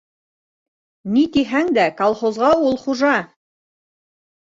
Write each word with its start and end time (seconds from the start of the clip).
Ни 1.17 1.25
тиһәң 1.35 1.69
дә 1.77 1.83
колхозға 1.99 2.49
ул 2.71 2.79
хужа! 2.87 3.13